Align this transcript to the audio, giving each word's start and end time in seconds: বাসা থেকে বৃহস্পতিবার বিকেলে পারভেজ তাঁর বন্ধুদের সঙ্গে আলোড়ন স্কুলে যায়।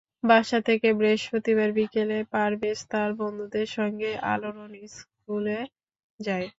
বাসা 0.23 0.59
থেকে 0.67 0.87
বৃহস্পতিবার 0.97 1.69
বিকেলে 1.77 2.17
পারভেজ 2.33 2.79
তাঁর 2.91 3.09
বন্ধুদের 3.19 3.67
সঙ্গে 3.77 4.09
আলোড়ন 4.31 4.71
স্কুলে 4.95 5.59
যায়। 6.19 6.47